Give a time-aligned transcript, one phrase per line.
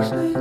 [0.00, 0.32] Hey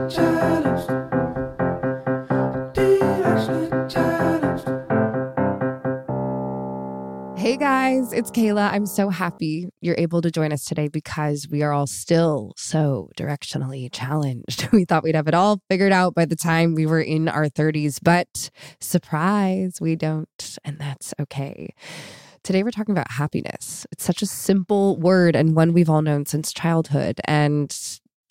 [7.58, 8.72] guys, it's Kayla.
[8.72, 13.10] I'm so happy you're able to join us today because we are all still so
[13.18, 14.70] directionally challenged.
[14.72, 17.48] We thought we'd have it all figured out by the time we were in our
[17.48, 18.50] 30s, but
[18.80, 21.74] surprise, we don't, and that's okay.
[22.44, 23.86] Today, we're talking about happiness.
[23.92, 27.20] It's such a simple word and one we've all known since childhood.
[27.26, 27.78] And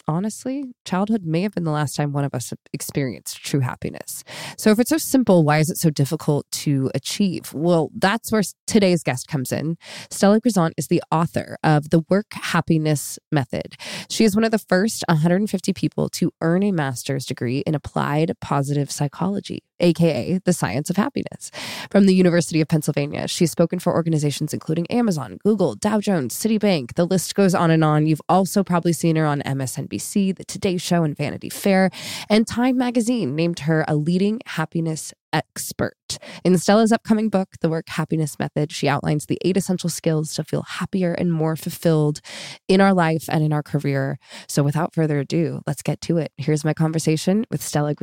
[0.09, 4.25] honestly, childhood may have been the last time one of us experienced true happiness.
[4.57, 7.53] So, if it's so simple, why is it so difficult to achieve?
[7.53, 9.77] Well, that's where today's guest comes in.
[10.11, 13.77] Stella Grizont is the author of the Work Happiness Method.
[14.09, 18.33] She is one of the first 150 people to earn a master's degree in applied
[18.41, 21.51] positive psychology, aka the science of happiness,
[21.91, 23.29] from the University of Pennsylvania.
[23.29, 26.95] She's spoken for organizations including Amazon, Google, Dow Jones, Citibank.
[26.95, 28.07] The list goes on and on.
[28.07, 30.37] You've also probably seen her on MSNBC.
[30.37, 31.91] The Today Show, and Vanity Fair.
[32.29, 36.19] And Time Magazine named her a leading happiness expert.
[36.45, 40.45] In Stella's upcoming book, The Work Happiness Method, she outlines the eight essential skills to
[40.45, 42.21] feel happier and more fulfilled
[42.67, 44.19] in our life and in our career.
[44.47, 46.33] So without further ado, let's get to it.
[46.37, 47.95] Here's my conversation with Stella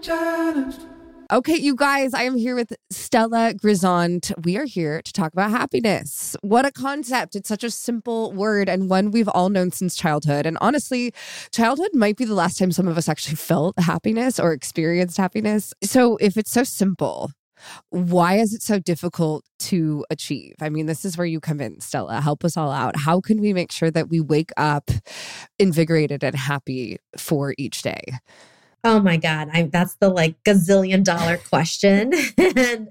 [0.00, 0.86] Grizont.
[1.30, 4.32] Okay, you guys, I am here with Stella Grizont.
[4.44, 6.34] We are here to talk about happiness.
[6.40, 7.36] What a concept.
[7.36, 10.46] It's such a simple word and one we've all known since childhood.
[10.46, 11.12] And honestly,
[11.52, 15.72] childhood might be the last time some of us actually felt happiness or experienced happiness.
[15.82, 17.30] So if it's so simple,
[17.90, 20.54] why is it so difficult to achieve?
[20.60, 22.22] I mean, this is where you come in, Stella.
[22.22, 22.96] Help us all out.
[22.96, 24.90] How can we make sure that we wake up
[25.58, 28.02] invigorated and happy for each day?
[28.82, 29.50] Oh my God.
[29.52, 32.12] I, that's the like gazillion dollar question.
[32.38, 32.88] and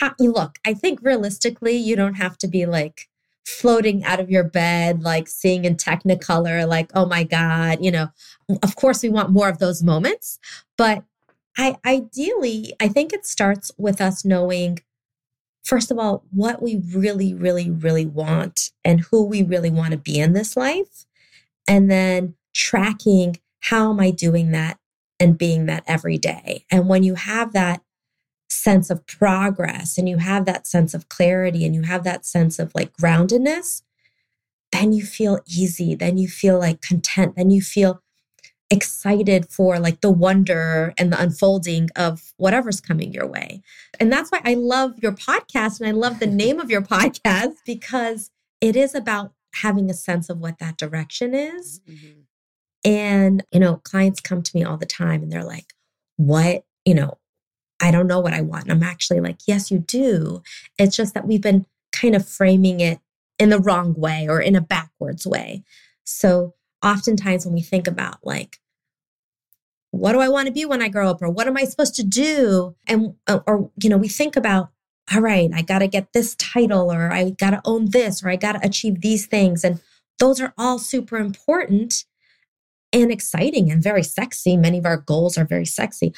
[0.00, 3.08] I, look, I think realistically, you don't have to be like
[3.46, 8.08] floating out of your bed, like seeing in Technicolor, like, oh my God, you know,
[8.62, 10.38] of course we want more of those moments.
[10.76, 11.04] But
[11.56, 14.80] I ideally, I think it starts with us knowing,
[15.64, 19.98] first of all, what we really, really, really want and who we really want to
[19.98, 21.04] be in this life.
[21.68, 24.78] And then tracking how am I doing that
[25.18, 26.64] and being that every day.
[26.70, 27.82] And when you have that
[28.48, 32.58] sense of progress and you have that sense of clarity and you have that sense
[32.58, 33.82] of like groundedness,
[34.72, 35.94] then you feel easy.
[35.94, 37.36] Then you feel like content.
[37.36, 38.02] Then you feel
[38.68, 43.62] excited for like the wonder and the unfolding of whatever's coming your way.
[44.00, 47.54] And that's why I love your podcast and I love the name of your podcast
[47.64, 48.30] because
[48.60, 51.80] it is about having a sense of what that direction is.
[51.88, 52.20] Mm-hmm.
[52.86, 55.74] And, you know, clients come to me all the time and they're like,
[56.16, 57.18] what, you know,
[57.80, 58.64] I don't know what I want.
[58.64, 60.40] And I'm actually like, yes, you do.
[60.78, 63.00] It's just that we've been kind of framing it
[63.40, 65.64] in the wrong way or in a backwards way.
[66.04, 68.60] So oftentimes when we think about like,
[69.90, 71.20] what do I want to be when I grow up?
[71.20, 72.76] Or what am I supposed to do?
[72.86, 74.70] And, uh, or, you know, we think about,
[75.12, 78.28] all right, I got to get this title or I got to own this or
[78.28, 79.64] I got to achieve these things.
[79.64, 79.80] And
[80.20, 82.04] those are all super important
[83.02, 84.56] and exciting and very sexy.
[84.56, 86.14] Many of our goals are very sexy.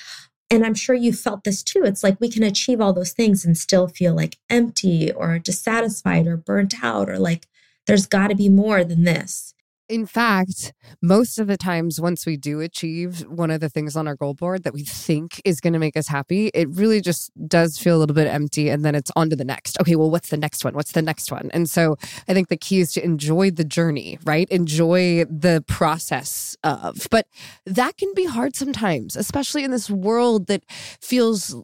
[0.50, 1.82] And I'm sure you felt this too.
[1.84, 6.26] It's like we can achieve all those things and still feel like empty or dissatisfied
[6.26, 7.46] or burnt out or like
[7.86, 9.54] there's got to be more than this.
[9.88, 14.06] In fact, most of the times, once we do achieve one of the things on
[14.06, 17.30] our goal board that we think is going to make us happy, it really just
[17.48, 18.68] does feel a little bit empty.
[18.68, 19.80] And then it's on to the next.
[19.80, 20.74] Okay, well, what's the next one?
[20.74, 21.50] What's the next one?
[21.54, 21.96] And so
[22.28, 24.48] I think the key is to enjoy the journey, right?
[24.50, 27.06] Enjoy the process of.
[27.10, 27.26] But
[27.64, 30.64] that can be hard sometimes, especially in this world that
[31.00, 31.56] feels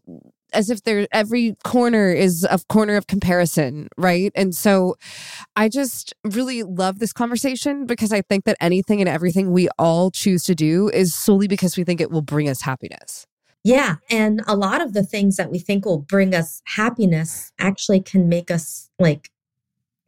[0.55, 4.33] as if there every corner is a corner of comparison, right?
[4.35, 4.97] And so
[5.57, 10.11] I just really love this conversation because I think that anything and everything we all
[10.11, 13.27] choose to do is solely because we think it will bring us happiness.
[13.65, 13.97] Yeah.
[14.11, 18.29] And a lot of the things that we think will bring us happiness actually can
[18.29, 19.31] make us like,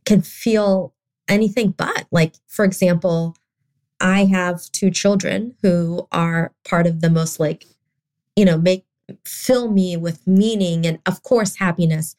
[0.04, 0.94] can feel
[1.26, 2.06] anything but.
[2.10, 3.34] Like, for example,
[3.98, 7.64] I have two children who are part of the most like,
[8.36, 8.84] you know, make
[9.24, 12.16] fill me with meaning and, of course, happiness.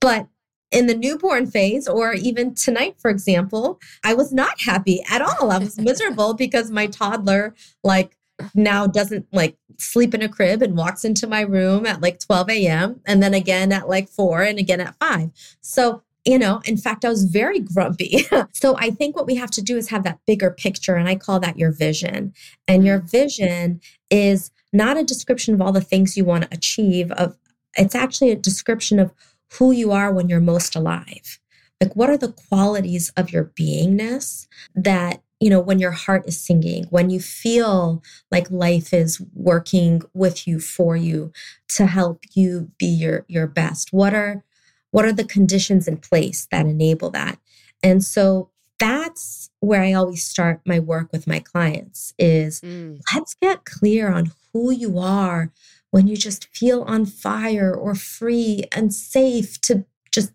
[0.00, 0.28] But
[0.70, 5.50] in the newborn phase, or even tonight, for example, I was not happy at all.
[5.50, 8.16] I was miserable because my toddler, like,
[8.54, 12.50] now doesn't like sleep in a crib and walks into my room at like 12
[12.50, 13.00] a.m.
[13.06, 15.30] and then again at like four and again at five.
[15.60, 18.26] So, you know, in fact, I was very grumpy.
[18.52, 20.94] so I think what we have to do is have that bigger picture.
[20.94, 22.34] And I call that your vision.
[22.68, 23.10] And your mm.
[23.10, 23.80] vision
[24.10, 27.36] is not a description of all the things you want to achieve of
[27.76, 29.12] it's actually a description of
[29.54, 31.38] who you are when you're most alive.
[31.80, 36.38] Like what are the qualities of your beingness that you know when your heart is
[36.38, 41.32] singing when you feel like life is working with you for you
[41.68, 43.92] to help you be your your best?
[43.92, 44.44] What are
[44.90, 47.38] what are the conditions in place that enable that?
[47.82, 48.50] And so
[48.80, 52.98] that's where i always start my work with my clients is mm.
[53.14, 55.52] let's get clear on who you are
[55.90, 60.32] when you just feel on fire or free and safe to just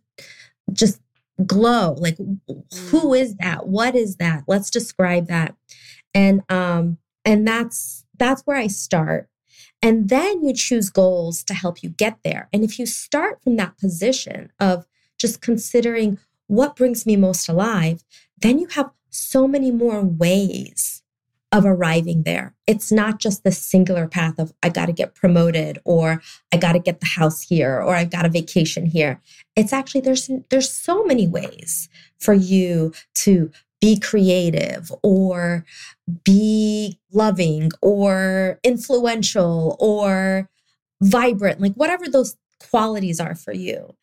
[0.73, 1.01] just
[1.45, 2.35] glow like who
[3.01, 3.37] mm.
[3.39, 3.67] that?
[3.67, 4.43] What is that?
[4.47, 5.55] Let's describe that.
[6.13, 9.29] And um and that's that's where i start.
[9.81, 12.49] And then you choose goals to help you get there.
[12.53, 14.85] And if you start from that position of
[15.17, 18.03] just considering what brings me most alive
[18.37, 21.01] then you have so many more ways
[21.55, 22.53] of arriving there.
[22.67, 26.21] It's not just the singular path of I got to get promoted or
[26.51, 29.21] I got to get the house here or I've got a vacation here.
[29.55, 31.87] It's actually there's there's so many ways
[32.19, 35.65] for you to be creative or
[36.25, 40.49] be loving or influential or
[41.01, 43.95] vibrant, like whatever those qualities are for you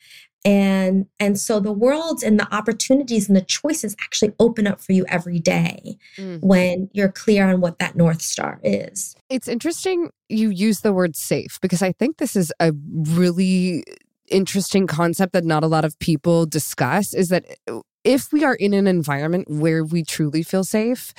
[0.44, 4.92] and and so the world and the opportunities and the choices actually open up for
[4.92, 6.40] you every day mm.
[6.42, 11.14] when you're clear on what that north star is it's interesting you use the word
[11.14, 12.72] safe because i think this is a
[13.08, 13.84] really
[14.28, 17.44] interesting concept that not a lot of people discuss is that
[18.04, 21.14] if we are in an environment where we truly feel safe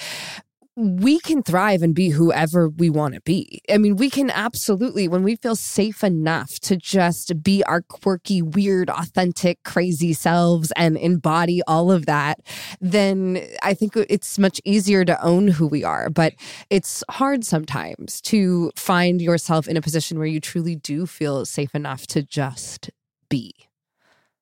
[0.75, 3.61] we can thrive and be whoever we want to be.
[3.69, 8.41] I mean, we can absolutely, when we feel safe enough to just be our quirky,
[8.41, 12.39] weird, authentic, crazy selves and embody all of that,
[12.81, 16.09] then I think it's much easier to own who we are.
[16.09, 16.33] But
[16.71, 21.75] it's hard sometimes to find yourself in a position where you truly do feel safe
[21.75, 22.89] enough to just
[23.29, 23.53] be.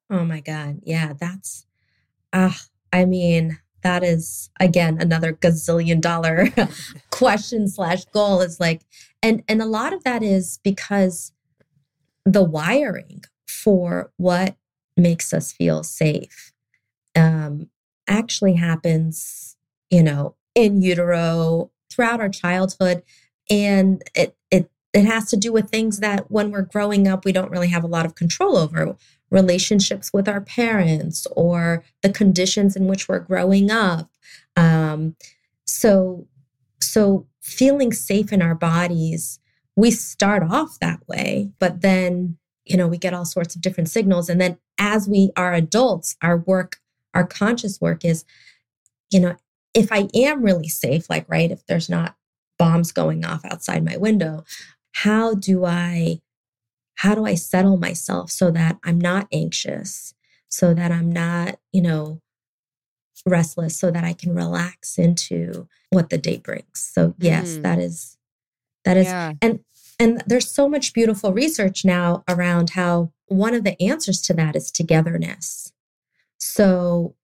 [0.09, 0.79] Oh my God.
[0.83, 1.65] Yeah, that's,
[2.31, 2.57] ah, uh,
[2.93, 6.47] I mean, that is again another gazillion dollar
[7.11, 8.81] question slash goal is like
[9.21, 11.31] and and a lot of that is because
[12.25, 14.55] the wiring for what
[14.95, 16.53] makes us feel safe
[17.15, 17.69] um
[18.07, 19.55] actually happens
[19.89, 23.03] you know in utero throughout our childhood.
[23.50, 27.31] And it it it has to do with things that when we're growing up we
[27.31, 28.95] don't really have a lot of control over
[29.31, 34.09] relationships with our parents or the conditions in which we're growing up.
[34.55, 35.15] Um,
[35.65, 36.27] so,
[36.81, 39.39] so feeling safe in our bodies,
[39.75, 43.89] we start off that way, but then, you know, we get all sorts of different
[43.89, 44.29] signals.
[44.29, 46.77] And then as we are adults, our work,
[47.13, 48.25] our conscious work is,
[49.09, 49.35] you know,
[49.73, 52.15] if I am really safe, like, right, if there's not
[52.59, 54.43] bombs going off outside my window,
[54.91, 56.19] how do I
[57.01, 60.13] how do I settle myself so that I'm not anxious,
[60.50, 62.22] so that I'm not, you know,
[63.25, 66.67] restless, so that I can relax into what the day brings.
[66.93, 67.63] So yes, mm.
[67.63, 68.17] that is
[68.86, 69.34] that is yeah.
[69.41, 69.62] and
[70.00, 74.55] and there's so much beautiful research now around how one of the answers to that
[74.55, 75.74] is togetherness.
[76.38, 77.15] So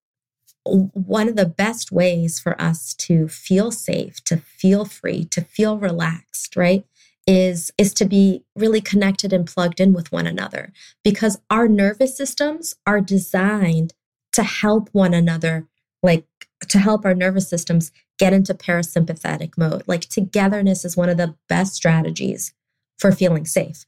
[0.65, 5.77] one of the best ways for us to feel safe, to feel free, to feel
[5.77, 6.83] relaxed, right?
[7.29, 10.71] Is, is to be really connected and plugged in with one another
[11.03, 13.93] because our nervous systems are designed
[14.31, 15.67] to help one another,
[16.01, 16.25] like
[16.69, 19.83] to help our nervous systems get into parasympathetic mode.
[19.87, 22.53] Like togetherness is one of the best strategies
[22.97, 23.85] for feeling safe.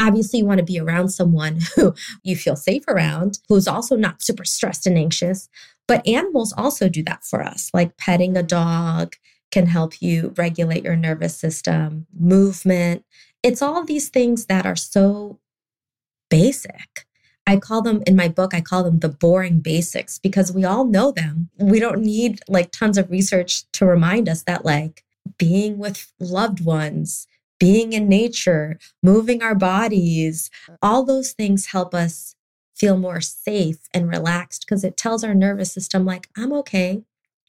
[0.00, 4.22] Obviously, you want to be around someone who you feel safe around, who's also not
[4.22, 5.48] super stressed and anxious.
[5.88, 9.14] But animals also do that for us, like petting a dog
[9.50, 13.04] can help you regulate your nervous system, movement.
[13.42, 15.38] It's all these things that are so
[16.28, 17.06] basic.
[17.46, 20.84] I call them in my book, I call them the boring basics because we all
[20.84, 21.48] know them.
[21.58, 25.04] We don't need like tons of research to remind us that, like,
[25.38, 27.28] being with loved ones,
[27.60, 30.50] being in nature, moving our bodies,
[30.82, 32.34] all those things help us
[32.74, 37.04] feel more safe and relaxed because it tells our nervous system, like, I'm okay.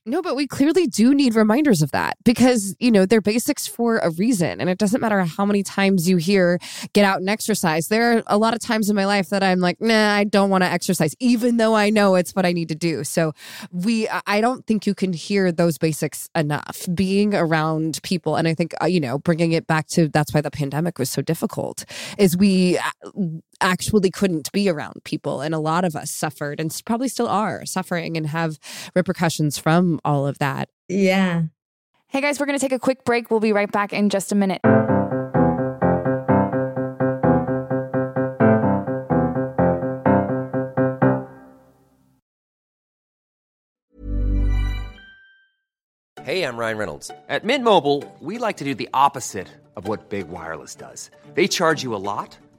[0.09, 3.97] No, but we clearly do need reminders of that because, you know, they're basics for
[3.97, 4.61] a reason.
[4.61, 6.59] And it doesn't matter how many times you hear
[6.93, 7.89] get out and exercise.
[7.89, 10.49] There are a lot of times in my life that I'm like, nah, I don't
[10.49, 13.03] want to exercise, even though I know it's what I need to do.
[13.03, 13.33] So
[13.69, 18.37] we, I don't think you can hear those basics enough being around people.
[18.37, 21.09] And I think, uh, you know, bringing it back to that's why the pandemic was
[21.09, 21.83] so difficult
[22.17, 23.11] is we uh,
[23.59, 25.41] actually couldn't be around people.
[25.41, 28.57] And a lot of us suffered and probably still are suffering and have
[28.95, 30.69] repercussions from all of that.
[30.87, 31.43] Yeah.
[32.07, 33.29] Hey guys, we're going to take a quick break.
[33.29, 34.61] We'll be right back in just a minute.
[46.27, 47.09] Hey, I'm Ryan Reynolds.
[47.29, 51.09] At Mint Mobile, we like to do the opposite of what Big Wireless does.
[51.35, 52.37] They charge you a lot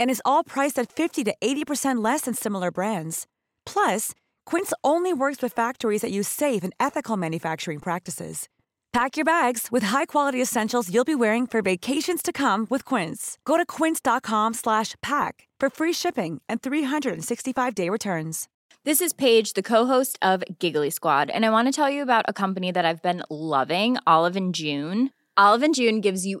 [0.00, 3.28] and is all priced at 50 to 80% less than similar brands.
[3.64, 4.12] Plus,
[4.46, 8.48] Quince only works with factories that use safe and ethical manufacturing practices.
[8.92, 13.38] Pack your bags with high-quality essentials you'll be wearing for vacations to come with Quince.
[13.44, 18.48] Go to quince.com/pack for free shipping and 365-day returns.
[18.82, 22.24] This is Paige, the co-host of Giggly Squad, and I want to tell you about
[22.26, 25.10] a company that I've been loving, Olive and June.
[25.36, 26.40] Olive and June gives you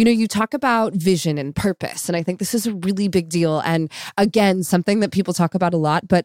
[0.00, 3.06] You know, you talk about vision and purpose, and I think this is a really
[3.06, 3.60] big deal.
[3.66, 6.24] And again, something that people talk about a lot, but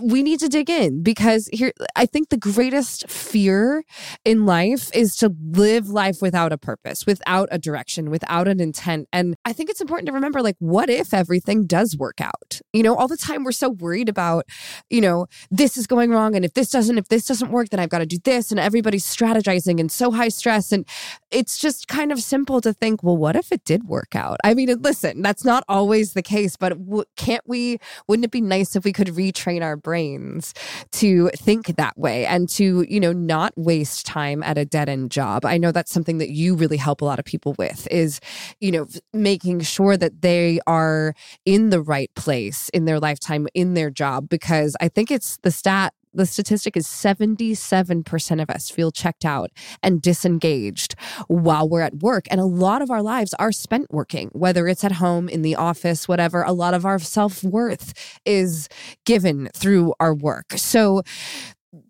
[0.00, 3.82] we need to dig in because here, I think the greatest fear
[4.24, 9.08] in life is to live life without a purpose, without a direction, without an intent.
[9.12, 12.60] And I think it's important to remember like, what if everything does work out?
[12.72, 14.46] You know, all the time we're so worried about,
[14.90, 16.36] you know, this is going wrong.
[16.36, 18.52] And if this doesn't, if this doesn't work, then I've got to do this.
[18.52, 20.70] And everybody's strategizing and so high stress.
[20.70, 20.86] And
[21.32, 24.38] it's just kind of simple to think, well, what if it did work out?
[24.44, 26.76] I mean, listen, that's not always the case, but
[27.16, 30.54] can't we, wouldn't it be nice if we could retrain our brains
[30.92, 35.10] to think that way and to, you know, not waste time at a dead end
[35.10, 35.44] job.
[35.44, 38.20] I know that's something that you really help a lot of people with is,
[38.60, 41.14] you know, making sure that they are
[41.44, 45.50] in the right place in their lifetime, in their job, because I think it's the
[45.50, 49.50] stat the statistic is 77% of us feel checked out
[49.82, 50.94] and disengaged
[51.28, 52.26] while we're at work.
[52.30, 55.56] And a lot of our lives are spent working, whether it's at home, in the
[55.56, 56.42] office, whatever.
[56.42, 58.68] A lot of our self worth is
[59.06, 60.52] given through our work.
[60.56, 61.02] So,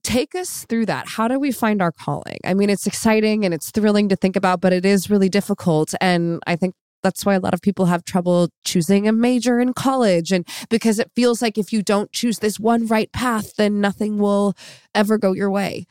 [0.02, 1.08] take us through that.
[1.08, 2.38] How do we find our calling?
[2.44, 5.94] I mean, it's exciting and it's thrilling to think about, but it is really difficult.
[6.00, 9.72] And I think that's why a lot of people have trouble choosing a major in
[9.72, 10.32] college.
[10.32, 14.18] And because it feels like if you don't choose this one right path, then nothing
[14.18, 14.54] will
[14.94, 15.86] ever go your way.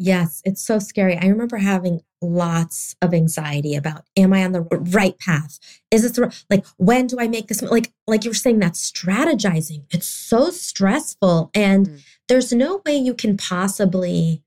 [0.00, 1.16] Yes, it's so scary.
[1.16, 5.58] I remember having lots of anxiety about am I on the right path?
[5.90, 8.74] Is this the, like when do I make this like like you were saying that
[8.74, 9.84] strategizing.
[9.90, 12.04] It's so stressful and mm.
[12.28, 14.42] there's no way you can possibly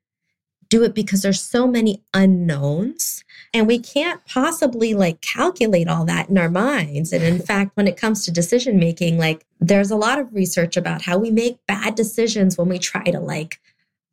[0.71, 6.29] do it because there's so many unknowns and we can't possibly like calculate all that
[6.29, 7.11] in our minds.
[7.11, 10.77] And in fact, when it comes to decision making, like there's a lot of research
[10.77, 13.59] about how we make bad decisions when we try to like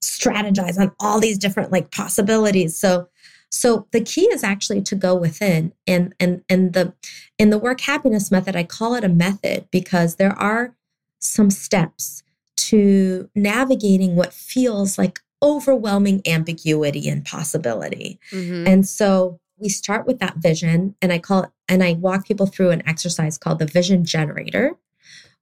[0.02, 2.76] strategize on all these different like possibilities.
[2.76, 3.08] So
[3.50, 6.92] so the key is actually to go within and and and the
[7.38, 10.74] in the work happiness method I call it a method because there are
[11.20, 12.22] some steps
[12.56, 18.18] to navigating what feels like overwhelming ambiguity and possibility.
[18.32, 18.66] Mm-hmm.
[18.66, 22.46] And so we start with that vision and I call it, and I walk people
[22.46, 24.76] through an exercise called the vision generator,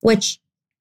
[0.01, 0.41] which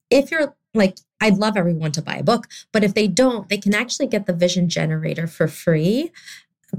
[0.10, 3.58] if you're like, I'd love everyone to buy a book, but if they don't, they
[3.58, 6.12] can actually get the vision generator for free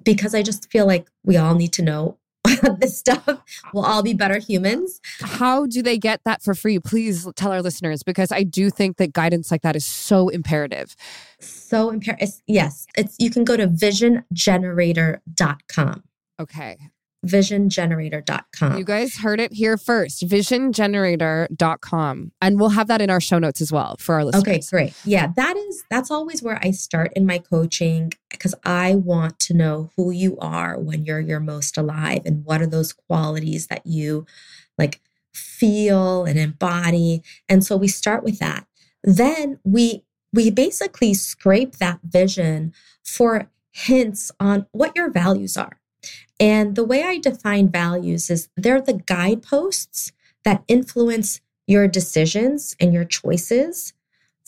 [0.05, 2.18] because I just feel like we all need to know
[2.80, 3.42] this stuff.
[3.72, 5.00] We'll all be better humans.
[5.20, 6.78] How do they get that for free?
[6.78, 10.96] Please tell our listeners because I do think that guidance like that is so imperative.
[11.40, 12.30] So imperative.
[12.46, 12.87] Yes.
[12.96, 16.02] It's you can go to visiongenerator.com.
[16.38, 16.76] Okay
[17.24, 18.79] visiongenerator.com.
[18.79, 22.33] You guys heard it here first, visiongenerator.com.
[22.40, 24.42] And we'll have that in our show notes as well for our listeners.
[24.42, 24.94] Okay, great.
[25.05, 29.52] Yeah, that is that's always where I start in my coaching because I want to
[29.55, 33.87] know who you are when you're your most alive and what are those qualities that
[33.87, 34.26] you
[34.79, 35.00] like
[35.33, 37.22] feel and embody.
[37.48, 38.66] And so we start with that.
[39.02, 45.81] Then we we basically scrape that vision for hints on what your values are.
[46.38, 50.12] And the way I define values is they're the guideposts
[50.45, 53.92] that influence your decisions and your choices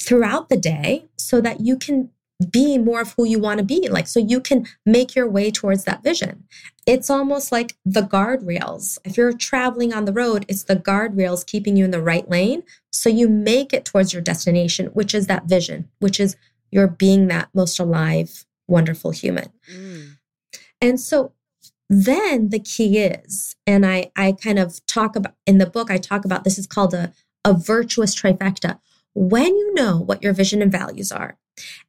[0.00, 2.10] throughout the day so that you can
[2.52, 5.50] be more of who you want to be like so you can make your way
[5.50, 6.44] towards that vision.
[6.86, 8.96] It's almost like the guardrails.
[9.04, 12.62] If you're traveling on the road it's the guardrails keeping you in the right lane
[12.92, 16.36] so you make it towards your destination which is that vision which is
[16.70, 19.50] you're being that most alive wonderful human.
[19.72, 20.18] Mm.
[20.80, 21.32] and so
[21.88, 25.96] then the key is, and I, I kind of talk about in the book, I
[25.96, 27.12] talk about this is called a,
[27.44, 28.78] a virtuous trifecta.
[29.14, 31.38] When you know what your vision and values are,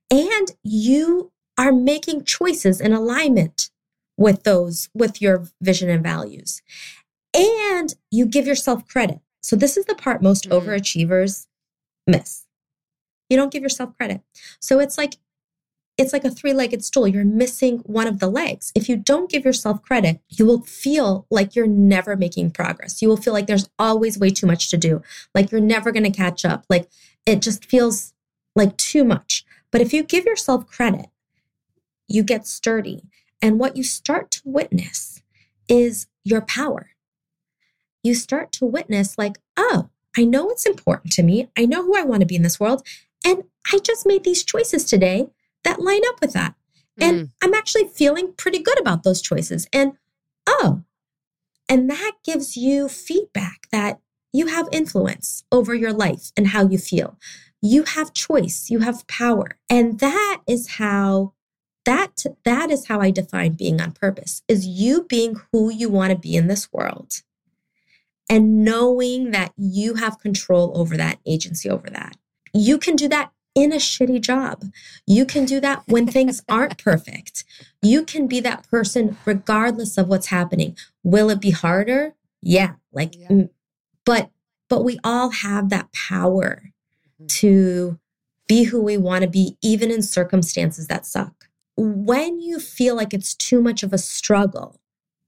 [0.09, 3.69] and you are making choices in alignment
[4.17, 6.62] with those, with your vision and values,
[7.33, 9.19] and you give yourself credit.
[9.41, 10.69] So, this is the part most mm-hmm.
[10.69, 11.47] overachievers
[12.07, 12.45] miss.
[13.29, 14.21] You don't give yourself credit.
[14.59, 15.17] So, it's like
[15.99, 17.07] it's like a three legged stool.
[17.07, 18.71] You're missing one of the legs.
[18.73, 23.01] If you don't give yourself credit, you will feel like you're never making progress.
[23.01, 25.01] You will feel like there's always way too much to do,
[25.35, 26.65] like you're never going to catch up.
[26.69, 26.89] Like
[27.25, 28.13] it just feels
[28.55, 29.45] like too much.
[29.71, 31.07] But if you give yourself credit,
[32.07, 33.03] you get sturdy.
[33.41, 35.21] And what you start to witness
[35.67, 36.91] is your power.
[38.03, 41.49] you start to witness, like, oh, I know what's important to me.
[41.57, 42.85] I know who I want to be in this world.
[43.25, 45.27] And I just made these choices today
[45.63, 46.55] that line up with that.
[46.99, 47.31] And Mm.
[47.41, 49.67] I'm actually feeling pretty good about those choices.
[49.71, 49.93] And
[50.47, 50.83] oh,
[51.67, 53.99] and that gives you feedback that
[54.33, 57.17] you have influence over your life and how you feel.
[57.61, 59.57] You have choice, you have power.
[59.69, 61.33] And that is how
[61.85, 64.41] that that is how I define being on purpose.
[64.47, 67.21] Is you being who you want to be in this world
[68.29, 72.15] and knowing that you have control over that, agency over that.
[72.53, 74.65] You can do that in a shitty job.
[75.05, 77.43] You can do that when things aren't perfect.
[77.81, 80.77] You can be that person regardless of what's happening.
[81.03, 82.13] Will it be harder?
[82.41, 83.27] Yeah, like Yeah.
[83.29, 83.49] mm,
[84.05, 84.31] but
[84.69, 86.71] but we all have that power
[87.27, 87.99] to
[88.47, 91.49] be who we want to be even in circumstances that suck.
[91.75, 94.79] When you feel like it's too much of a struggle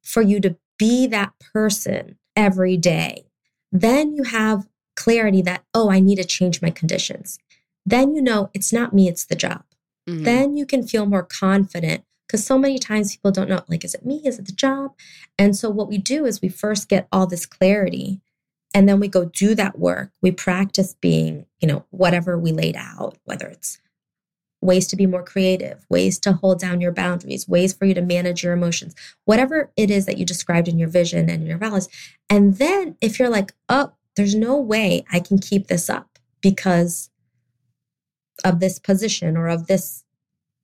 [0.03, 3.25] for you to be that person every day,
[3.71, 7.39] then you have clarity that, oh, I need to change my conditions.
[7.85, 9.63] Then you know it's not me, it's the job.
[10.07, 10.23] Mhm.
[10.23, 13.93] Then you can feel more confident because so many times people don't know, like, is
[13.93, 14.21] it me?
[14.23, 14.93] Is it the job?
[15.37, 18.21] And so what we do is we first get all this clarity
[18.73, 20.11] and then we go do that work.
[20.21, 23.79] We practice being, you know, whatever we laid out, whether it's
[24.61, 28.01] ways to be more creative, ways to hold down your boundaries, ways for you to
[28.01, 31.89] manage your emotions, whatever it is that you described in your vision and your values.
[32.29, 37.09] And then if you're like, oh, there's no way I can keep this up because
[38.43, 40.03] of this position or of this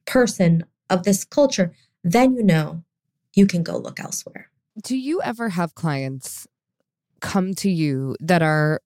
[0.06, 2.84] person, of this culture, then you know
[3.36, 4.50] you can go look elsewhere.
[4.84, 6.48] Do you ever have clients
[7.20, 8.82] come to you that are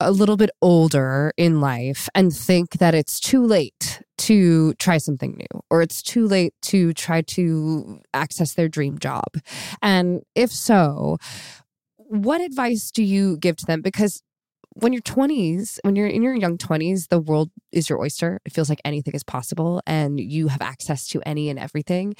[0.00, 5.36] a little bit older in life and think that it's too late to try something
[5.36, 9.28] new or it's too late to try to access their dream job?
[9.80, 11.18] And if so,
[11.96, 13.80] what advice do you give to them?
[13.80, 14.22] Because
[14.74, 18.40] when you're 20s, when you're in your young 20s, the world is your oyster.
[18.44, 22.14] It feels like anything is possible and you have access to any and everything.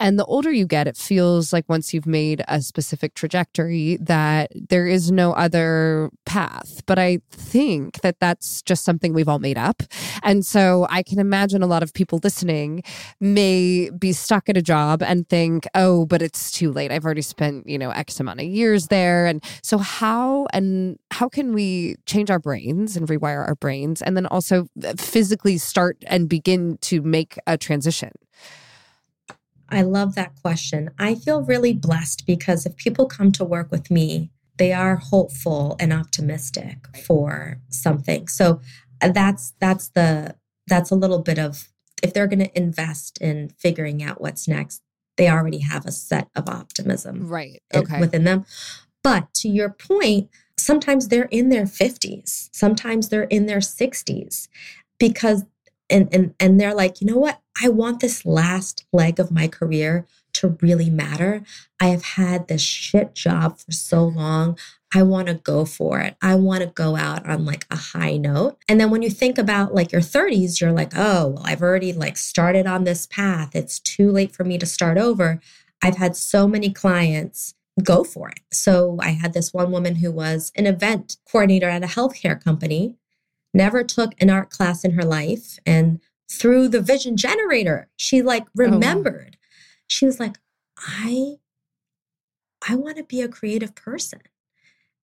[0.00, 4.52] And the older you get, it feels like once you've made a specific trajectory that
[4.54, 6.82] there is no other path.
[6.86, 9.82] But I think that that's just something we've all made up.
[10.22, 12.82] And so I can imagine a lot of people listening
[13.20, 16.92] may be stuck at a job and think, oh, but it's too late.
[16.92, 19.26] I've already spent, you know, X amount of years there.
[19.26, 24.16] And so how and how can we change our brains and rewire our brains and
[24.16, 28.12] then also physically start and begin to make a transition?
[29.68, 30.90] I love that question.
[30.98, 35.76] I feel really blessed because if people come to work with me, they are hopeful
[35.78, 38.28] and optimistic for something.
[38.28, 38.60] So
[39.00, 40.34] uh, that's that's the
[40.66, 41.68] that's a little bit of
[42.02, 44.82] if they're going to invest in figuring out what's next,
[45.16, 47.60] they already have a set of optimism Right.
[47.72, 48.00] in- Okay.
[48.00, 48.46] within them.
[49.02, 50.28] But to your point,
[50.58, 54.48] sometimes they're in their 50s, sometimes they're in their 60s
[54.98, 55.44] because
[55.90, 57.40] and and and they're like, "You know what?
[57.60, 61.42] I want this last leg of my career to really matter.
[61.80, 64.58] I have had this shit job for so long.
[64.94, 66.16] I want to go for it.
[66.22, 68.56] I want to go out on like a high note.
[68.68, 71.92] And then when you think about like your 30s, you're like, "Oh, well, I've already
[71.92, 73.54] like started on this path.
[73.54, 75.40] It's too late for me to start over."
[75.82, 78.40] I've had so many clients go for it.
[78.52, 82.96] So I had this one woman who was an event coordinator at a healthcare company,
[83.54, 85.58] never took an art class in her life.
[85.64, 88.66] And through the vision generator, she like wow.
[88.66, 89.36] remembered.
[89.86, 90.38] She was like,
[90.76, 91.36] I
[92.68, 94.20] I want to be a creative person.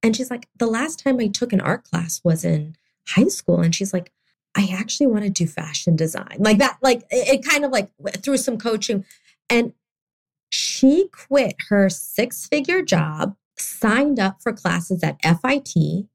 [0.03, 2.75] And she's like, the last time I took an art class was in
[3.07, 3.61] high school.
[3.61, 4.11] And she's like,
[4.55, 6.37] I actually want to do fashion design.
[6.39, 7.89] Like that, like it, it kind of like
[8.21, 9.05] through some coaching.
[9.49, 9.73] And
[10.49, 16.07] she quit her six figure job, signed up for classes at FIT,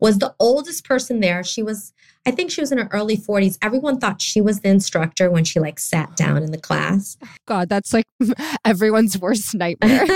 [0.00, 1.42] was the oldest person there.
[1.42, 1.92] She was,
[2.26, 3.58] I think she was in her early 40s.
[3.62, 7.16] Everyone thought she was the instructor when she like sat down in the class.
[7.46, 8.06] God, that's like
[8.64, 10.06] everyone's worst nightmare.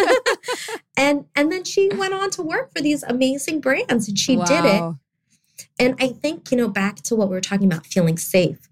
[0.97, 4.65] and and then she went on to work for these amazing brands and she did
[4.65, 4.95] it.
[5.79, 8.69] And I think, you know, back to what we were talking about, feeling safe.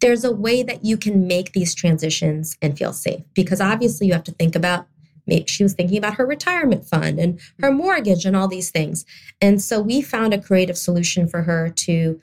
[0.00, 4.12] There's a way that you can make these transitions and feel safe because obviously you
[4.12, 4.86] have to think about
[5.46, 9.04] she was thinking about her retirement fund and her mortgage and all these things.
[9.40, 12.20] And so we found a creative solution for her to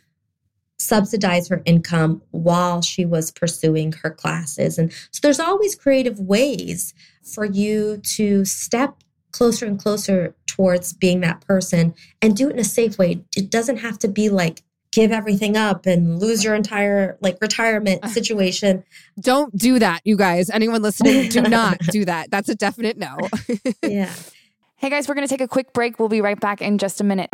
[0.77, 4.77] subsidize her income while she was pursuing her classes.
[4.77, 11.19] And so there's always creative ways for you to step closer and closer towards being
[11.21, 13.23] that person and do it in a safe way.
[13.35, 17.99] It doesn't have to be like give everything up and lose your entire like retirement
[18.03, 18.13] uh-huh.
[18.13, 18.83] situation.
[19.19, 20.49] Don't do that, you guys.
[20.49, 22.31] Anyone listening, do not do that.
[22.31, 23.17] That's a definite no.
[23.83, 24.11] yeah.
[24.77, 25.99] Hey guys, we're going to take a quick break.
[25.99, 27.29] We'll be right back in just a minute.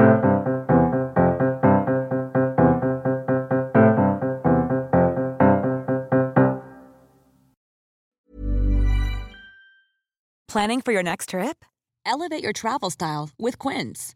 [10.48, 11.66] Planning for your next trip?
[12.06, 14.16] Elevate your travel style with Quince.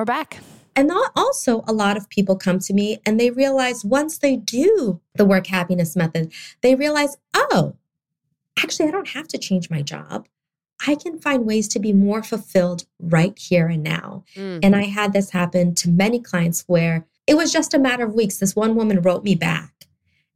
[0.00, 0.38] we're back.
[0.74, 5.00] And also, a lot of people come to me and they realize once they do
[5.14, 6.32] the work happiness method,
[6.62, 7.76] they realize, oh,
[8.58, 10.26] actually, I don't have to change my job.
[10.86, 14.24] I can find ways to be more fulfilled right here and now.
[14.34, 14.60] Mm.
[14.62, 18.14] And I had this happen to many clients where it was just a matter of
[18.14, 18.38] weeks.
[18.38, 19.84] This one woman wrote me back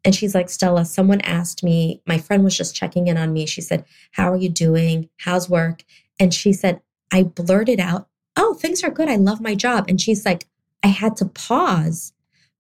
[0.05, 3.47] and she's like, Stella, someone asked me, my friend was just checking in on me.
[3.47, 5.09] She said, How are you doing?
[5.21, 5.85] How's work?
[6.21, 9.09] And she said, I blurted out, oh, things are good.
[9.09, 9.87] I love my job.
[9.89, 10.47] And she's like,
[10.83, 12.13] I had to pause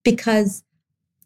[0.03, 0.63] because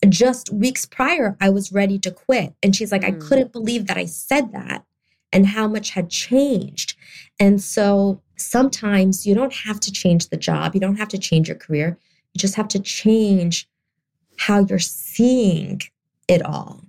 [0.08, 2.54] just weeks prior, I was ready to quit.
[2.62, 3.08] And she's like, mm.
[3.08, 3.20] I hmm.
[3.20, 4.84] couldn't believe that I said that
[5.32, 6.96] and how much had changed.
[7.38, 11.48] And so sometimes you don't have to change the job, you don't have to change
[11.48, 11.98] your career.
[12.34, 13.68] You just have to change
[14.38, 15.80] how you're seeing
[16.28, 16.84] it all.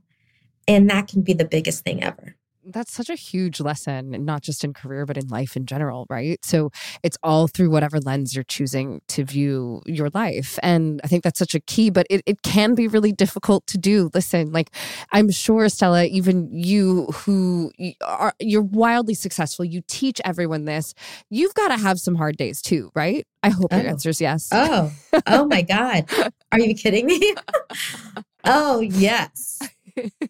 [0.67, 2.36] And that can be the biggest thing ever
[2.71, 6.43] that's such a huge lesson, not just in career, but in life in general, right?
[6.43, 6.71] So
[7.03, 10.58] it's all through whatever lens you're choosing to view your life.
[10.63, 13.77] And I think that's such a key, but it, it can be really difficult to
[13.77, 14.10] do.
[14.13, 14.71] Listen, like
[15.12, 17.71] I'm sure, Stella, even you who
[18.05, 20.93] are you're wildly successful, you teach everyone this.
[21.29, 23.25] You've got to have some hard days too, right?
[23.41, 23.77] I hope oh.
[23.77, 24.49] your answer is yes.
[24.51, 24.91] Oh,
[25.27, 26.10] oh my God.
[26.51, 27.36] Are you kidding me?
[28.43, 29.60] oh, yes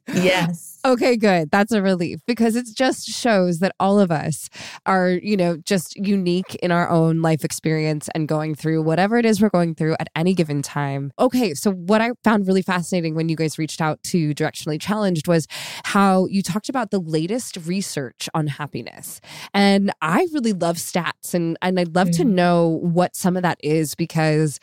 [0.08, 0.80] yes.
[0.86, 1.52] Okay, good.
[1.52, 4.50] That's a relief because it just shows that all of us
[4.86, 9.26] are, you know, just unique in our own life experience and going through whatever it
[9.26, 11.12] is we're going through at any given time.
[11.20, 15.28] Okay, so what I found really fascinating when you guys reached out to Directionally Challenged
[15.28, 15.48] was
[15.84, 19.20] how you talked about the latest research on happiness.
[19.54, 22.24] And I really love stats and and I'd love mm-hmm.
[22.24, 24.60] to know what some of that is because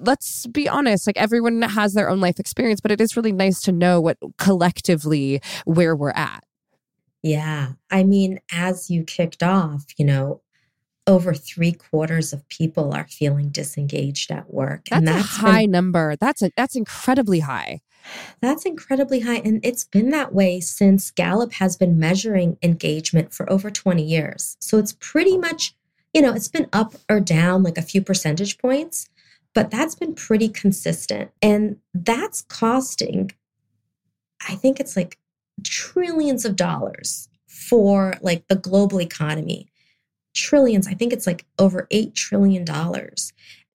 [0.00, 3.60] let's be honest, like everyone has their own life experience, but it is really nice
[3.62, 6.44] to know what collectively where we're at.
[7.22, 7.72] Yeah.
[7.90, 10.42] I mean, as you kicked off, you know,
[11.06, 14.86] over three quarters of people are feeling disengaged at work.
[14.86, 16.16] That's, and that's a high been, number.
[16.16, 17.80] That's a that's incredibly high.
[18.40, 19.36] That's incredibly high.
[19.36, 24.56] And it's been that way since Gallup has been measuring engagement for over 20 years.
[24.60, 25.74] So it's pretty much,
[26.12, 29.08] you know, it's been up or down like a few percentage points
[29.54, 31.30] but that's been pretty consistent.
[31.40, 33.30] And that's costing,
[34.48, 35.18] I think it's like
[35.62, 39.68] trillions of dollars for like the global economy.
[40.34, 40.88] Trillions.
[40.88, 42.64] I think it's like over $8 trillion.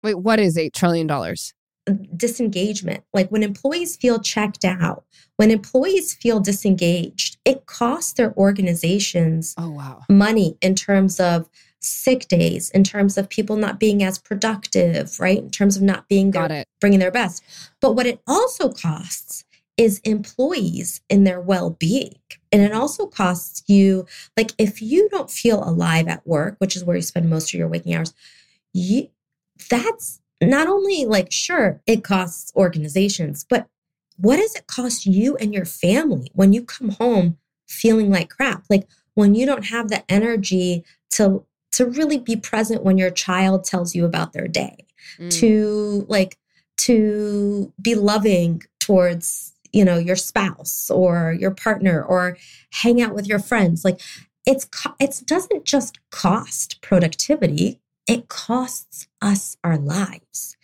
[0.03, 1.09] Wait, what is $8 trillion?
[1.09, 3.03] Uh, disengagement.
[3.13, 9.69] Like when employees feel checked out, when employees feel disengaged, it costs their organizations oh,
[9.69, 10.01] wow.
[10.09, 11.47] money in terms of
[11.87, 15.39] sick days in terms of people not being as productive, right?
[15.39, 17.43] In terms of not being there, bringing their best.
[17.81, 19.45] But what it also costs
[19.77, 22.15] is employees in their well-being
[22.51, 26.83] and it also costs you like if you don't feel alive at work which is
[26.83, 28.11] where you spend most of your waking hours
[28.73, 29.07] you
[29.69, 33.67] that's not only like sure it costs organizations but
[34.17, 38.63] what does it cost you and your family when you come home feeling like crap
[38.71, 43.63] like when you don't have the energy to to really be present when your child
[43.63, 44.85] tells you about their day
[45.17, 45.31] mm.
[45.31, 46.37] to like
[46.77, 52.37] to be loving towards you know your spouse or your partner or
[52.71, 53.83] hang out with your friends.
[53.83, 53.99] Like
[54.45, 54.67] it's
[54.99, 60.55] it doesn't just cost productivity it costs us our lives.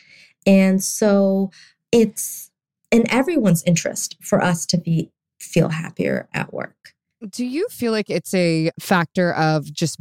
[0.47, 1.51] And so
[1.91, 2.49] it's
[2.89, 6.93] in everyone's interest for us to be feel happier at work
[7.29, 9.99] do you feel like it's a factor of just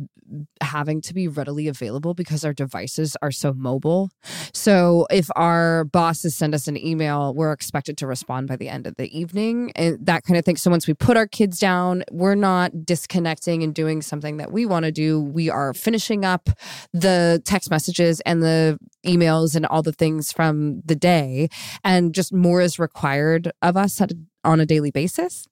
[0.63, 4.11] having to be readily available because our devices are so mobile?
[4.53, 8.87] So if our bosses send us an email, we're expected to respond by the end
[8.87, 10.57] of the evening and that kind of thing.
[10.57, 14.67] So once we put our kids down, we're not disconnecting and doing something that we
[14.67, 15.21] want to do.
[15.21, 16.49] We are finishing up
[16.93, 21.49] the text messages and the emails and all the things from the day
[21.85, 24.01] and just more is required of us
[24.45, 25.47] on a daily basis.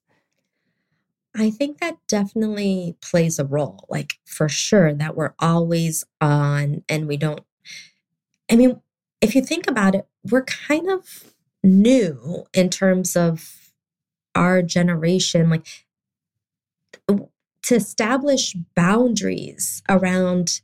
[1.35, 7.07] I think that definitely plays a role, like for sure, that we're always on and
[7.07, 7.41] we don't.
[8.49, 8.81] I mean,
[9.21, 13.73] if you think about it, we're kind of new in terms of
[14.35, 15.65] our generation, like
[17.07, 20.61] to establish boundaries around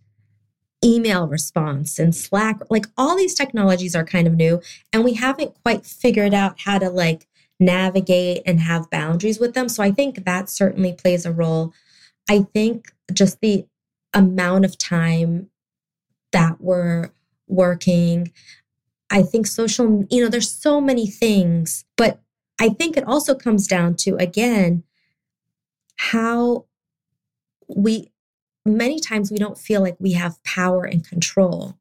[0.83, 5.55] email response and Slack, like all these technologies are kind of new, and we haven't
[5.63, 7.27] quite figured out how to like
[7.59, 9.69] navigate and have boundaries with them.
[9.69, 11.73] So I think that certainly plays a role.
[12.29, 13.65] I think just the
[14.13, 15.49] amount of time
[16.31, 17.11] that we're
[17.47, 18.31] working,
[19.09, 22.21] I think social, you know, there's so many things, but
[22.59, 24.83] I think it also comes down to, again,
[25.97, 26.65] how
[27.67, 28.11] we
[28.65, 31.77] many times we don't feel like we have power and control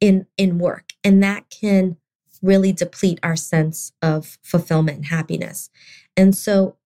[0.00, 1.96] in in work and that can
[2.42, 5.70] really deplete our sense of fulfillment and happiness.
[6.16, 6.76] And so,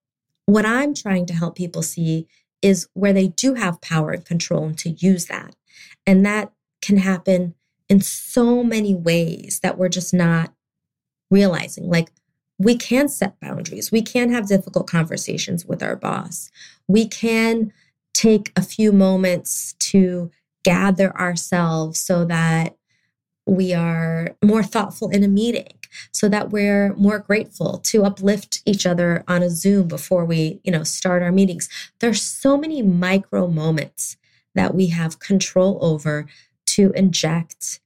[0.46, 2.26] what I'm trying to help people see
[2.60, 5.54] is where they do have power and control and to use that.
[6.06, 7.54] And that can happen
[7.88, 10.52] in so many ways that we're just not
[11.30, 11.88] realizing.
[11.88, 12.10] Like,
[12.58, 16.50] we can set boundaries, we can have difficult conversations with our boss,
[16.86, 17.72] we can
[18.12, 20.30] take a few moments to
[20.64, 22.76] gather ourselves so that
[23.46, 25.78] we are more thoughtful in a meeting
[26.12, 30.72] so that we're more grateful to uplift each other on a zoom before we you
[30.72, 31.68] know start our meetings.
[32.00, 34.16] There's so many micro moments
[34.54, 36.26] that we have control over
[36.66, 37.80] to inject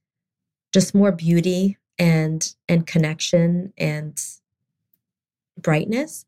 [0.73, 4.21] just more beauty and and connection and
[5.61, 6.25] brightness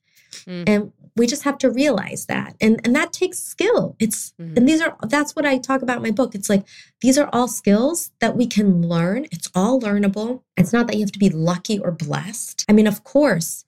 [0.47, 0.65] mm.
[0.67, 2.57] and we just have to realize that.
[2.61, 3.97] And and that takes skill.
[3.99, 4.57] It's mm-hmm.
[4.57, 6.35] and these are that's what i talk about in my book.
[6.35, 6.65] It's like
[7.01, 9.27] these are all skills that we can learn.
[9.31, 10.43] It's all learnable.
[10.57, 12.65] It's not that you have to be lucky or blessed.
[12.69, 13.65] I mean of course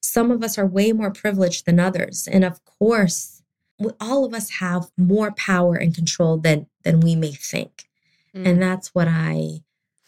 [0.00, 2.28] some of us are way more privileged than others.
[2.30, 3.42] And of course
[3.78, 7.88] we, all of us have more power and control than than we may think.
[8.34, 8.46] Mm.
[8.46, 9.60] and that's what i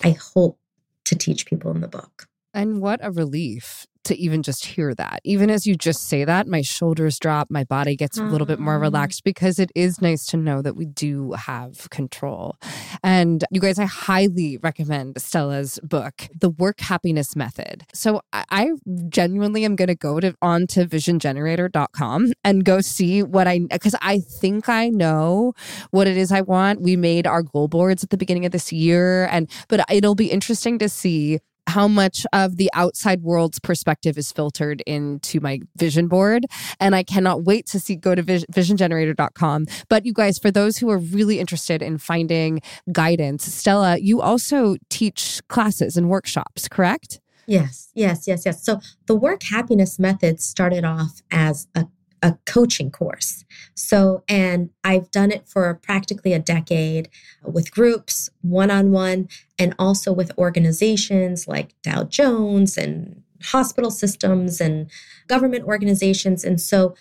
[0.02, 0.58] i hope
[1.04, 2.28] to teach people in the book.
[2.54, 5.20] And what a relief to even just hear that.
[5.24, 8.58] Even as you just say that, my shoulders drop, my body gets a little bit
[8.58, 8.80] more ah.
[8.80, 12.56] relaxed because it is nice to know that we do have control.
[13.02, 17.84] And you guys, I highly recommend Stella's book, The Work Happiness Method.
[17.92, 18.70] So I
[19.08, 23.94] genuinely am going to go to on to visiongenerator.com and go see what I because
[24.02, 25.54] I think I know
[25.90, 26.80] what it is I want.
[26.80, 30.30] We made our goal boards at the beginning of this year and but it'll be
[30.30, 36.08] interesting to see how much of the outside world's perspective is filtered into my vision
[36.08, 36.46] board.
[36.80, 39.66] And I cannot wait to see, go to visiongenerator.com.
[39.88, 42.60] But you guys, for those who are really interested in finding
[42.92, 47.20] guidance, Stella, you also teach classes and workshops, correct?
[47.46, 48.64] Yes, yes, yes, yes.
[48.64, 51.86] So the work happiness method started off as a
[52.24, 53.44] a coaching course.
[53.74, 57.10] So, and I've done it for practically a decade
[57.44, 59.28] with groups, one on one,
[59.58, 64.90] and also with organizations like Dow Jones and hospital systems and
[65.28, 66.44] government organizations.
[66.44, 66.94] And so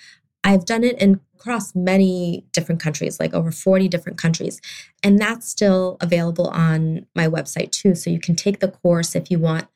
[0.44, 4.60] I've done it in across many different countries, like over 40 different countries.
[5.04, 7.96] And that's still available on my website too.
[7.96, 9.68] So you can take the course if you want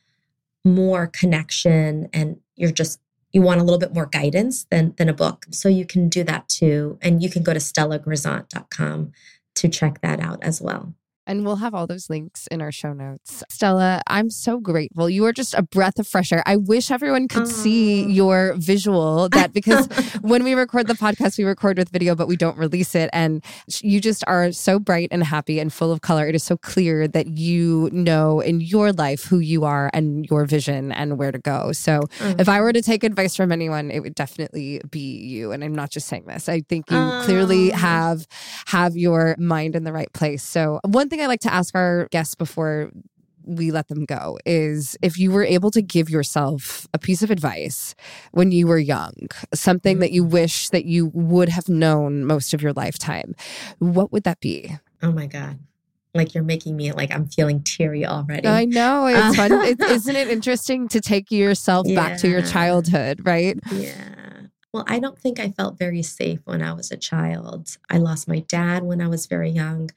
[0.66, 3.00] more connection and you're just
[3.38, 5.46] you want a little bit more guidance than, than a book.
[5.52, 6.98] So you can do that too.
[7.04, 9.12] And you can go to stellagrizont.com
[9.56, 10.96] to check that out as well.
[11.28, 13.44] And we'll have all those links in our show notes.
[13.50, 15.10] Stella, I'm so grateful.
[15.10, 16.42] You are just a breath of fresh air.
[16.46, 19.88] I wish everyone could see your visual that because
[20.22, 23.10] when we record the podcast, we record with video, but we don't release it.
[23.14, 23.44] And
[23.82, 26.28] you just are so bright and happy and full of color.
[26.28, 30.46] It is so clear that you know in your life who you are and your
[30.46, 31.74] vision and where to go.
[31.74, 32.40] So Mm.
[32.40, 35.52] if I were to take advice from anyone, it would definitely be you.
[35.52, 36.48] And I'm not just saying this.
[36.48, 38.26] I think you clearly have
[38.68, 40.42] have your mind in the right place.
[40.42, 42.92] So one thing I like to ask our guests before
[43.48, 47.32] we let them go is if you were able to give yourself a piece of
[47.32, 47.96] advice
[48.32, 49.14] when you were young,
[49.54, 50.02] something mm-hmm.
[50.02, 53.36] that you wish that you would have known most of your lifetime,
[53.80, 54.76] what would that be?
[55.02, 55.60] Oh my God.
[56.14, 58.48] Like you're making me like I'm feeling teary already.
[58.48, 59.52] I know it's fun.
[59.52, 63.58] It, isn't it interesting to take yourself back to your childhood, right?
[63.72, 63.94] Yeah.
[64.74, 67.78] Well, I don't think I felt very safe when I was a child.
[67.90, 69.90] I lost my dad when I was very young.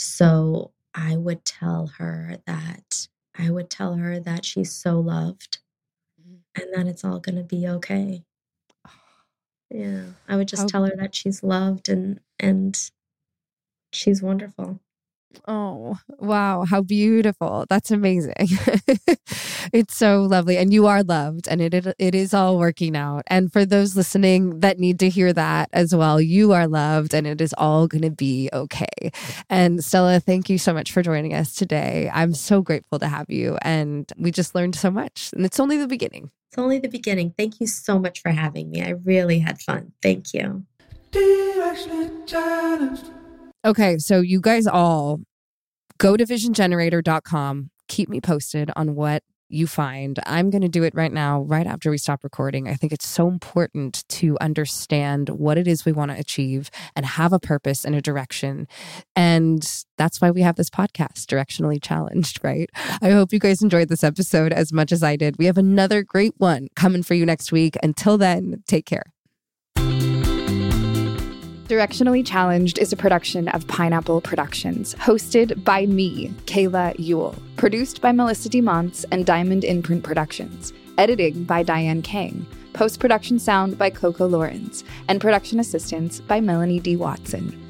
[0.00, 5.58] So I would tell her that I would tell her that she's so loved
[6.18, 6.38] mm.
[6.56, 8.24] and that it's all going to be okay.
[9.72, 10.06] Yeah.
[10.26, 12.76] I would just How- tell her that she's loved and and
[13.92, 14.80] she's wonderful.
[15.46, 16.64] Oh, wow.
[16.64, 17.64] How beautiful.
[17.68, 18.34] That's amazing.
[19.72, 20.56] it's so lovely.
[20.56, 23.22] And you are loved and it, it it is all working out.
[23.28, 27.26] And for those listening that need to hear that as well, you are loved and
[27.26, 29.10] it is all going to be okay.
[29.48, 32.10] And Stella, thank you so much for joining us today.
[32.12, 35.30] I'm so grateful to have you and we just learned so much.
[35.32, 36.30] And it's only the beginning.
[36.48, 37.32] It's only the beginning.
[37.36, 38.82] Thank you so much for having me.
[38.82, 39.92] I really had fun.
[40.02, 40.64] Thank you.
[43.64, 45.20] Okay, so you guys all
[45.98, 47.70] go to visiongenerator.com.
[47.88, 50.18] Keep me posted on what you find.
[50.24, 52.68] I'm going to do it right now, right after we stop recording.
[52.68, 57.04] I think it's so important to understand what it is we want to achieve and
[57.04, 58.66] have a purpose and a direction.
[59.14, 62.70] And that's why we have this podcast, Directionally Challenged, right?
[63.02, 65.36] I hope you guys enjoyed this episode as much as I did.
[65.36, 67.76] We have another great one coming for you next week.
[67.82, 69.12] Until then, take care.
[71.70, 78.10] Directionally Challenged is a production of Pineapple Productions, hosted by me, Kayla Yule, produced by
[78.10, 84.26] Melissa DeMonts and Diamond Imprint Productions, editing by Diane Kang, post production sound by Coco
[84.26, 86.96] Lawrence, and production assistance by Melanie D.
[86.96, 87.69] Watson.